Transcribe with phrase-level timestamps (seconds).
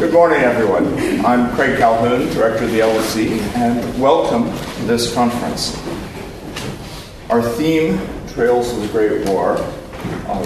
[0.00, 0.98] Good morning, everyone.
[1.26, 5.76] I'm Craig Calhoun, Director of the LSE, and welcome to this conference.
[7.28, 9.56] Our theme, Trails of the Great War,
[10.26, 10.42] uh,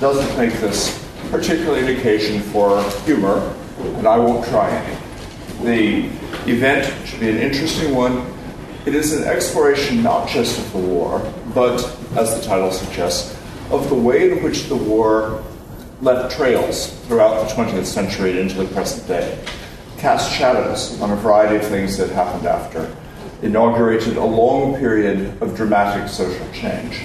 [0.00, 3.54] doesn't make this particularly an occasion for humor,
[3.98, 4.96] and I won't try any.
[5.62, 8.24] The event should be an interesting one.
[8.86, 11.20] It is an exploration not just of the war,
[11.54, 11.84] but,
[12.16, 13.36] as the title suggests,
[13.70, 15.44] of the way in which the war
[16.00, 19.38] left trails throughout the 20th century and into the present day,
[19.98, 22.94] cast shadows on a variety of things that happened after,
[23.42, 27.00] inaugurated a long period of dramatic social change.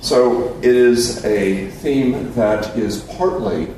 [0.00, 3.68] So it is a theme that is partly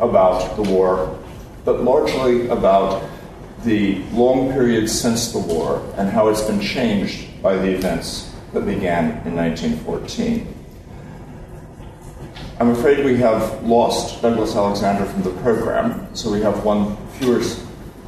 [0.00, 1.18] about the war,
[1.64, 3.02] but largely about
[3.64, 8.66] the long period since the war and how it's been changed by the events that
[8.66, 10.61] began in 1914.
[12.62, 17.42] I'm afraid we have lost Douglas Alexander from the program, so we have one fewer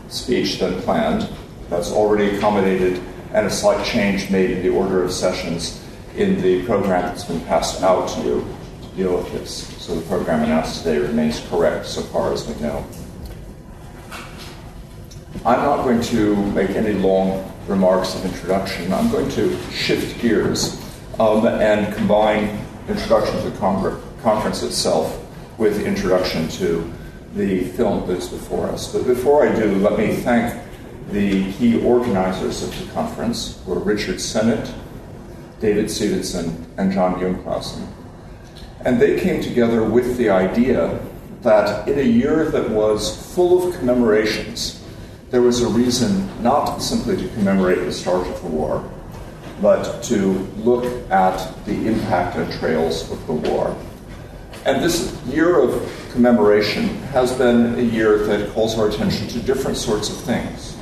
[0.07, 1.29] speech than planned.
[1.71, 5.85] That's already accommodated and a slight change made in the order of sessions
[6.15, 8.47] in the program that's been passed out to you
[8.83, 9.67] to deal with this.
[9.83, 12.87] So the program announced today remains correct so far as we know.
[15.45, 18.93] I'm not going to make any long remarks of introduction.
[18.93, 20.81] I'm going to shift gears
[21.19, 25.23] um, and combine introduction to Congress conference itself
[25.59, 26.91] with introduction to
[27.37, 28.91] the film that's before us.
[28.91, 30.63] But before I do, let me thank
[31.11, 34.73] the key organizers of the conference, who are Richard Sennett,
[35.61, 37.87] David Stevenson, and John Junklausen.
[38.81, 40.99] And they came together with the idea
[41.43, 44.83] that in a year that was full of commemorations,
[45.31, 48.91] there was a reason not simply to commemorate the start of the war,
[49.61, 53.77] but to look at the impact and trails of the war.
[54.65, 59.77] And this year of commemoration has been a year that calls our attention to different
[59.77, 60.75] sorts of things.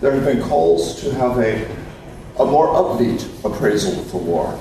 [0.00, 1.64] There have been calls to have a,
[2.40, 4.58] a more upbeat appraisal of the war.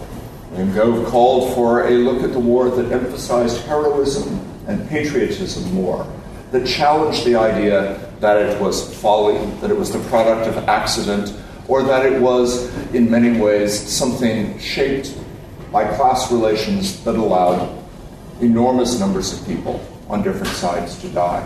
[0.52, 6.06] Van Gogh called for a look at the war that emphasized heroism and patriotism more,
[6.52, 11.34] that challenged the idea that it was folly, that it was the product of accident,
[11.68, 15.18] or that it was, in many ways, something shaped
[15.72, 17.79] by class relations that allowed
[18.42, 21.46] enormous numbers of people on different sides to die.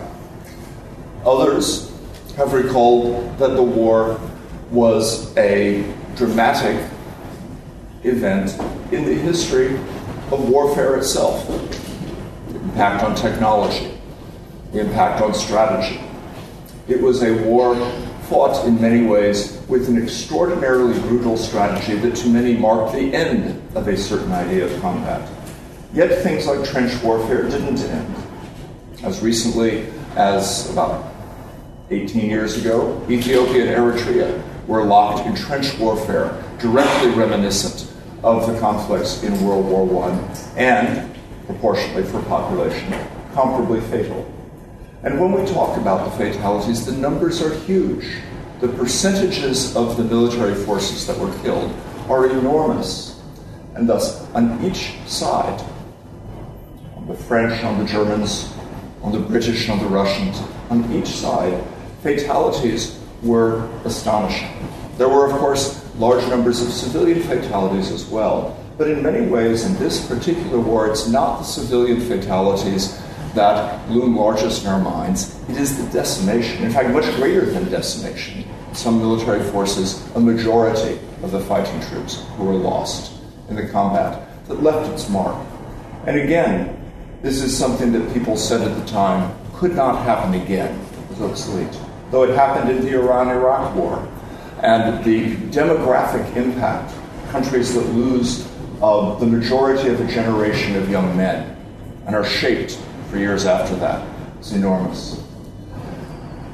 [1.24, 1.92] Others
[2.36, 4.20] have recalled that the war
[4.70, 5.84] was a
[6.16, 6.90] dramatic
[8.02, 8.52] event
[8.92, 9.76] in the history
[10.30, 11.46] of warfare itself.
[12.48, 13.98] The impact on technology,
[14.72, 16.00] the impact on strategy.
[16.88, 17.74] It was a war
[18.28, 23.62] fought in many ways with an extraordinarily brutal strategy that to many marked the end
[23.76, 25.28] of a certain idea of combat.
[25.94, 28.16] Yet things like trench warfare didn't end.
[29.04, 31.14] As recently as about
[31.90, 37.92] 18 years ago, Ethiopia and Eritrea were locked in trench warfare, directly reminiscent
[38.24, 41.14] of the conflicts in World War I, and,
[41.46, 42.90] proportionately for population,
[43.32, 44.28] comparably fatal.
[45.04, 48.16] And when we talk about the fatalities, the numbers are huge.
[48.60, 51.72] The percentages of the military forces that were killed
[52.08, 53.20] are enormous.
[53.74, 55.62] And thus, on each side,
[57.06, 58.52] the French, on the Germans,
[59.02, 60.40] on the British, on the Russians.
[60.70, 61.62] On each side,
[62.02, 64.48] fatalities were astonishing.
[64.96, 68.58] There were, of course, large numbers of civilian fatalities as well.
[68.78, 73.00] But in many ways, in this particular war, it's not the civilian fatalities
[73.34, 75.38] that loom largest in our minds.
[75.48, 78.44] It is the decimation, in fact, much greater than decimation.
[78.72, 83.12] Some military forces, a majority of the fighting troops who were lost
[83.48, 85.36] in the combat that left its mark.
[86.06, 86.83] And again,
[87.24, 90.78] this is something that people said at the time could not happen again.
[90.78, 91.80] It was obsolete.
[92.10, 94.06] Though it happened in the Iran Iraq War.
[94.62, 96.94] And the demographic impact,
[97.30, 98.46] countries that lose
[98.82, 101.56] uh, the majority of a generation of young men
[102.06, 102.78] and are shaped
[103.10, 104.06] for years after that,
[104.40, 105.18] is enormous.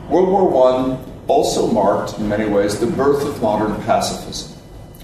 [0.09, 4.57] World War I also marked, in many ways, the birth of modern pacifism.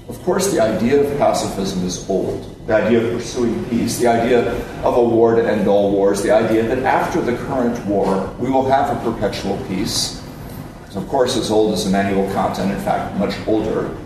[0.08, 4.52] Of course, the idea of pacifism is old the idea of pursuing peace, the idea
[4.82, 8.50] of a war to end all wars, the idea that after the current war, we
[8.50, 10.22] will have a perpetual peace.
[10.86, 13.96] It's, of course, as old as Immanuel Kant, and in fact, much older.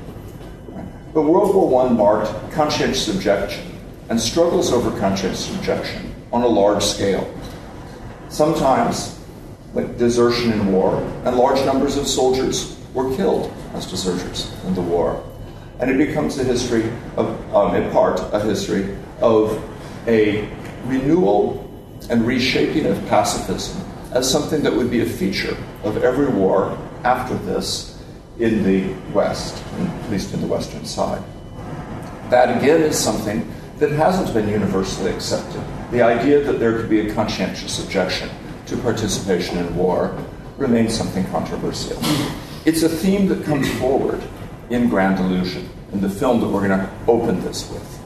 [1.14, 3.66] But World War I marked conscientious objection
[4.10, 7.32] and struggles over conscientious objection on a large scale.
[8.28, 9.18] Sometimes,
[9.72, 14.82] like desertion in war, and large numbers of soldiers were killed as deserters in the
[14.82, 15.24] war.
[15.80, 19.62] And it becomes a history of, um, in part, a history of
[20.06, 20.48] a
[20.84, 21.66] renewal
[22.08, 27.34] and reshaping of pacifism as something that would be a feature of every war after
[27.38, 28.02] this
[28.38, 31.22] in the West, at least in the Western side.
[32.30, 35.62] That again is something that hasn't been universally accepted.
[35.90, 38.28] The idea that there could be a conscientious objection
[38.66, 40.16] to participation in war
[40.56, 41.98] remains something controversial.
[42.64, 44.22] It's a theme that comes forward
[44.70, 48.00] in Grand Illusion, in the film that we're going to open this with.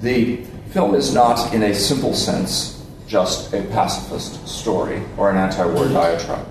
[0.00, 5.64] The film is not, in a simple sense, just a pacifist story or an anti
[5.64, 6.46] war diatribe,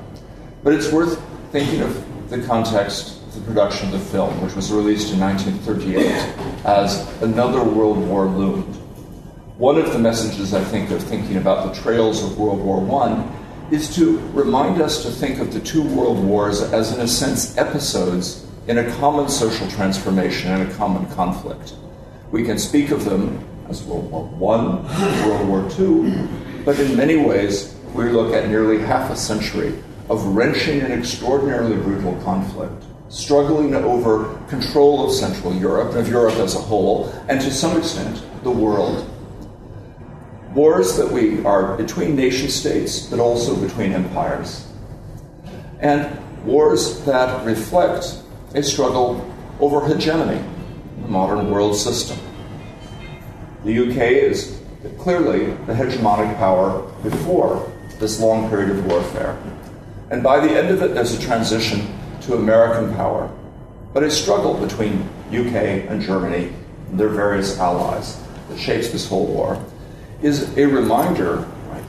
[0.63, 4.71] but it's worth thinking of the context of the production of the film, which was
[4.71, 8.75] released in 1938, as another world war loomed.
[9.57, 13.25] One of the messages I think of thinking about the trails of World War I
[13.71, 17.57] is to remind us to think of the two world wars as, in a sense,
[17.57, 21.75] episodes in a common social transformation and a common conflict.
[22.31, 26.27] We can speak of them as World War I, World War II,
[26.65, 29.73] but in many ways, we look at nearly half a century
[30.09, 36.55] of wrenching and extraordinarily brutal conflict, struggling over control of Central Europe, of Europe as
[36.55, 39.09] a whole, and to some extent, the world
[40.55, 44.65] wars that we are between nation states, but also between empires,
[45.81, 48.21] and wars that reflect
[48.55, 49.29] a struggle
[49.59, 52.17] over hegemony in the modern world system.
[53.65, 54.61] The UK is
[54.97, 59.37] clearly the hegemonic power before this long period of warfare.
[60.09, 61.87] And by the end of it, there's a transition
[62.21, 63.29] to American power,
[63.93, 66.53] but a struggle between UK and Germany
[66.89, 69.63] and their various allies that shapes this whole war
[70.21, 71.45] is a reminder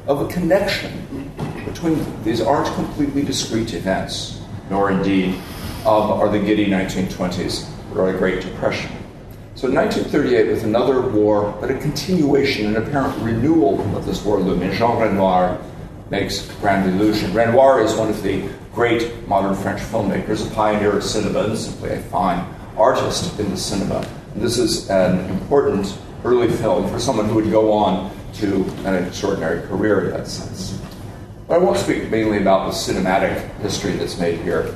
[0.06, 1.30] of a connection
[1.64, 4.40] between these aren't completely discrete events,
[4.70, 5.34] nor indeed
[5.84, 8.90] are the giddy 1920s or a Great Depression.
[9.54, 14.72] So 1938, was another war, but a continuation, an apparent renewal of this war looming,
[14.72, 15.58] Jean Renoir
[16.10, 17.32] makes Grand Illusion.
[17.32, 21.90] Renoir is one of the great modern French filmmakers, a pioneer of cinema, and simply
[21.90, 22.46] a fine
[22.76, 24.06] artist in the cinema.
[24.34, 29.06] And this is an important early film for someone who would go on to an
[29.06, 30.78] extraordinary career in that sense.
[31.46, 34.74] But I won't speak mainly about the cinematic history that's made here,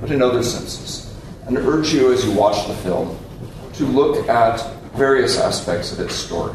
[0.00, 1.12] but in other senses.
[1.46, 3.18] And urge you as you watch the film
[3.74, 4.60] to look at
[4.94, 6.54] various aspects of its story.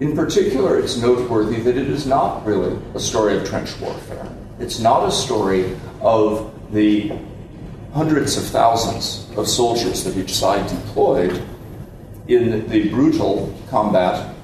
[0.00, 4.26] In particular, it's noteworthy that it is not really a story of trench warfare.
[4.58, 7.12] It's not a story of the
[7.92, 11.42] hundreds of thousands of soldiers that each side deployed
[12.28, 14.34] in the brutal combat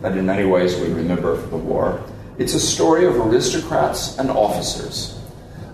[0.00, 2.02] that in many ways we remember from the war.
[2.36, 5.16] It's a story of aristocrats and officers,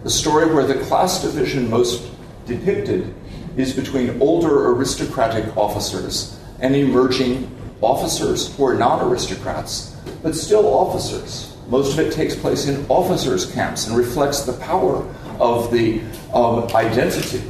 [0.04, 2.06] a story where the class division most
[2.44, 3.14] depicted
[3.56, 11.56] is between older aristocratic officers and emerging officers who are non aristocrats, but still officers.
[11.68, 15.02] Most of it takes place in officers' camps and reflects the power
[15.38, 16.02] of the
[16.34, 17.42] um, identity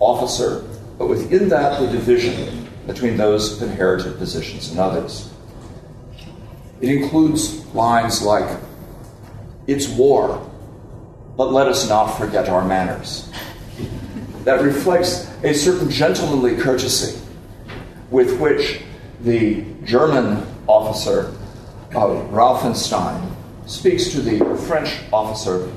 [0.00, 0.62] officer,
[0.98, 5.30] but within that, the division between those inherited positions and others.
[6.82, 8.58] It includes lines like,
[9.66, 10.48] It's war,
[11.36, 13.30] but let us not forget our manners.
[14.44, 17.18] That reflects a certain gentlemanly courtesy
[18.10, 18.82] with which
[19.20, 21.34] the German officer,
[21.94, 23.30] uh, Rauffenstein,
[23.66, 25.72] speaks to the French officer,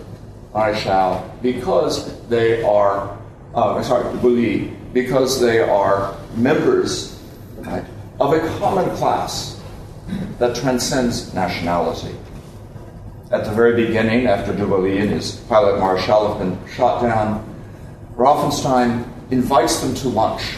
[0.54, 3.18] Marechal, because they are,
[3.54, 7.20] uh, sorry, Boeldieu, because they are members
[7.60, 7.86] right,
[8.20, 9.55] of a common class
[10.40, 12.16] that transcends nationality.
[13.32, 17.44] At the very beginning, after Duvalier and his pilot Marechal have been shot down,
[18.16, 20.58] Rauffenstein invites them to lunch,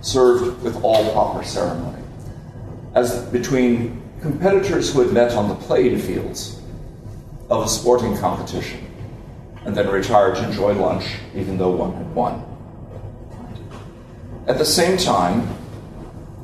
[0.00, 2.02] served with all proper ceremony,
[2.94, 6.60] as between competitors who had met on the playing fields
[7.50, 8.82] of a sporting competition
[9.66, 12.42] and then retired to enjoy lunch, even though one had won.
[14.46, 15.40] At the same time,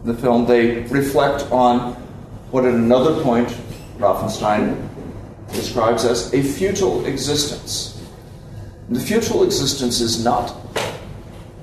[0.02, 2.01] in the film, they reflect on
[2.52, 3.48] what at another point
[3.96, 4.88] Rauffenstein
[5.52, 7.98] describes as a futile existence.
[8.86, 10.54] And the futile existence is not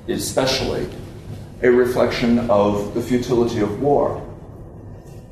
[0.08, 0.88] especially
[1.62, 4.26] a reflection of the futility of war.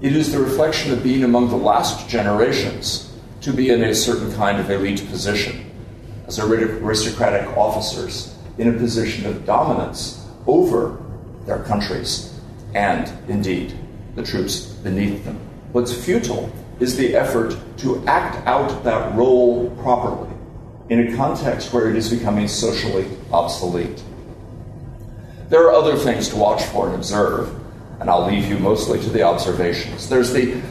[0.00, 4.32] It is the reflection of being among the last generations to be in a certain
[4.34, 5.72] kind of elite position,
[6.28, 11.02] as aristocratic officers in a position of dominance over
[11.46, 12.38] their countries
[12.74, 13.76] and, indeed,
[14.14, 15.47] the troops beneath them.
[15.72, 20.30] What's futile is the effort to act out that role properly
[20.88, 24.02] in a context where it is becoming socially obsolete.
[25.50, 27.54] There are other things to watch for and observe,
[28.00, 30.08] and I'll leave you mostly to the observations.
[30.08, 30.62] There's the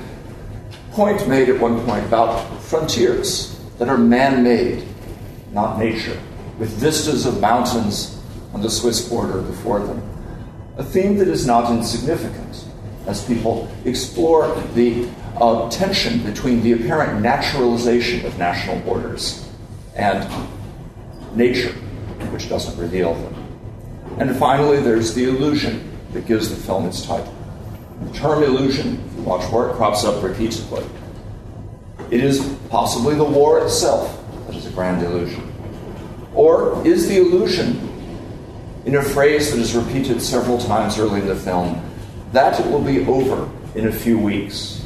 [0.91, 4.83] point made at one point about frontiers that are man made,
[5.51, 6.19] not nature,
[6.57, 8.19] with vistas of mountains
[8.53, 10.01] on the Swiss border before them.
[10.77, 12.66] A theme that is not insignificant
[13.07, 15.09] as people explore the
[15.39, 19.47] uh, tension between the apparent naturalization of national borders
[19.95, 20.29] and
[21.35, 21.71] nature,
[22.31, 23.47] which doesn't reveal them.
[24.19, 27.33] And finally, there's the illusion that gives the film its title.
[28.03, 30.85] The term illusion, if you watch where it crops up repeatedly,
[32.11, 35.43] it is possibly the war itself that is a grand illusion.
[36.33, 37.89] Or is the illusion,
[38.85, 41.83] in a phrase that is repeated several times early in the film,
[42.37, 44.85] that will be over in a few weeks?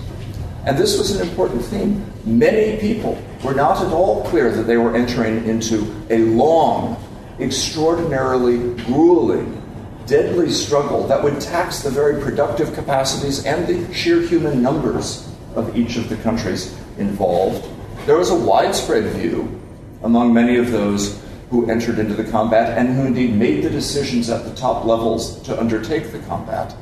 [0.66, 2.10] And this was an important theme.
[2.24, 6.96] Many people were not at all clear that they were entering into a long,
[7.42, 9.62] extraordinarily grueling,
[10.06, 15.76] deadly struggle that would tax the very productive capacities and the sheer human numbers of
[15.76, 17.68] each of the countries involved.
[18.06, 19.60] There was a widespread view
[20.04, 24.30] among many of those who entered into the combat and who indeed made the decisions
[24.30, 26.74] at the top levels to undertake the combat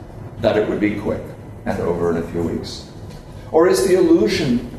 [0.42, 1.22] that it would be quick
[1.66, 2.90] and over in a few weeks.
[3.52, 4.70] Or is the illusion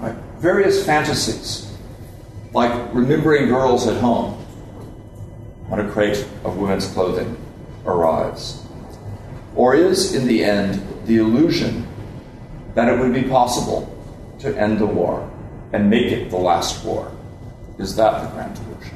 [0.00, 1.76] right, various fantasies,
[2.52, 4.32] like remembering girls at home
[5.68, 7.36] when a crate of women's clothing
[7.86, 8.62] arrives?
[9.54, 11.86] Or is, in the end, the illusion
[12.74, 13.90] that it would be possible
[14.40, 15.30] to end the war
[15.72, 17.12] and make it the last war?
[17.78, 18.93] Is that the grand illusion?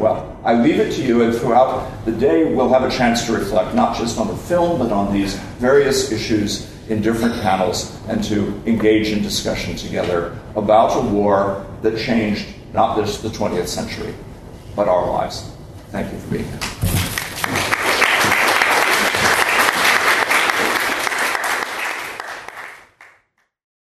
[0.00, 3.34] Well, I leave it to you, and throughout the day, we'll have a chance to
[3.34, 8.24] reflect not just on the film, but on these various issues in different panels and
[8.24, 14.14] to engage in discussion together about a war that changed not just the 20th century,
[14.74, 15.50] but our lives.
[15.90, 16.99] Thank you for being here.